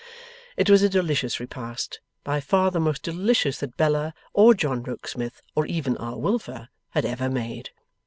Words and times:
It 0.57 0.67
was 0.67 0.81
a 0.81 0.89
delicious 0.89 1.39
repast; 1.39 1.99
by 2.23 2.39
far 2.39 2.71
the 2.71 2.79
most 2.79 3.03
delicious 3.03 3.59
that 3.59 3.77
Bella, 3.77 4.15
or 4.33 4.55
John 4.55 4.81
Rokesmith, 4.81 5.43
or 5.53 5.67
even 5.67 5.95
R. 5.97 6.17
Wilfer 6.17 6.69
had 6.89 7.05
ever 7.05 7.29
made. 7.29 7.69